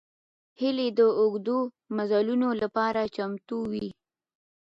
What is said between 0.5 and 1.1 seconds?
هیلۍ د